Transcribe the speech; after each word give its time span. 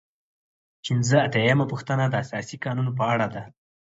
پنځه 0.85 1.17
اتیا 1.25 1.43
یمه 1.49 1.65
پوښتنه 1.71 2.03
د 2.09 2.13
اساسي 2.23 2.55
قانون 2.63 2.87
په 2.97 3.03
اړه 3.13 3.27
ده. 3.33 3.43